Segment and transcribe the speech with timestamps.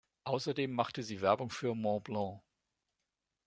[0.23, 2.41] Außerdem machte sie Werbung für Montblanc.